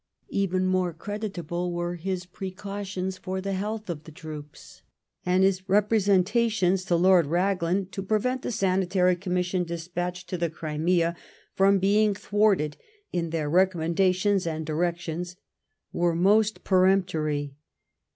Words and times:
Even 0.29 0.65
more 0.65 0.93
creditable 0.93 1.71
were 1.71 1.93
his 1.93 2.25
preoantions 2.25 3.19
for 3.19 3.39
the 3.39 3.53
health 3.53 3.87
of 3.87 4.03
the 4.03 4.11
troops; 4.11 4.81
and 5.27 5.43
his 5.43 5.61
r^ 5.61 5.87
presentations 5.87 6.83
to 6.83 6.95
Lord 6.95 7.27
Baglan, 7.27 7.91
to 7.91 8.01
prevent 8.01 8.41
the 8.41 8.51
Sanitary 8.51 9.15
Gommission 9.15 9.63
despatched 9.63 10.27
to 10.29 10.39
the 10.39 10.49
Crimea 10.49 11.15
from 11.53 11.77
being 11.77 12.15
thwarted 12.15 12.77
in 13.13 13.29
their 13.29 13.47
recommendations 13.47 14.47
and 14.47 14.65
directions, 14.65 15.35
were 15.93 16.15
most 16.15 16.63
peremptory. 16.63 17.53